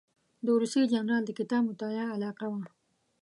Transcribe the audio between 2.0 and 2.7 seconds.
علاقه وه.